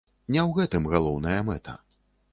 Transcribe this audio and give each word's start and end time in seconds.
Не 0.35 0.39
ў 0.47 0.55
гэтым 0.59 0.89
галоўная 0.93 1.39
мэта. 1.51 1.79